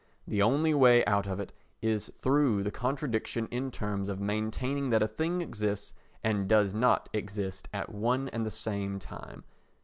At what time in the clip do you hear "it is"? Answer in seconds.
1.39-2.11